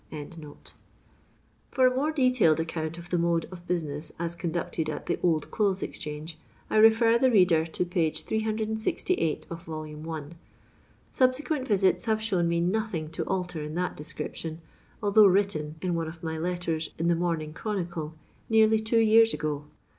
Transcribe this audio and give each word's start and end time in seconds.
]For 1.69 1.85
a 1.85 1.95
more 1.95 2.11
detailed 2.11 2.59
account 2.59 2.97
of 2.97 3.11
the 3.11 3.19
mode 3.19 3.45
of 3.51 3.67
busineu 3.67 4.11
as 4.17 4.35
conducted 4.35 4.89
at 4.89 5.05
the 5.05 5.19
Old 5.21 5.51
Clothes 5.51 5.83
Ex 5.83 5.99
change 5.99 6.39
I 6.71 6.77
refer 6.77 7.19
the 7.19 7.29
reader 7.29 7.67
to 7.67 7.85
p. 7.85 7.99
868, 8.07 9.45
vol. 9.45 9.83
i. 10.15 10.23
Sub 11.11 11.35
sequent 11.35 11.67
Tisits 11.67 12.05
have 12.05 12.19
shown 12.19 12.49
me 12.49 12.59
nothing 12.59 13.11
to 13.11 13.23
alter 13.25 13.61
in 13.61 13.75
that 13.75 13.95
description, 13.95 14.59
although 15.03 15.27
written 15.27 15.75
(in 15.83 15.93
one 15.93 16.07
of 16.07 16.23
my 16.23 16.35
letters 16.35 16.89
in 16.97 17.07
the 17.07 17.13
Morning 17.13 17.53
Chronicle), 17.53 18.15
nearly 18.49 18.79
two 18.79 18.97
years 18.99 19.35
ago. 19.35 19.65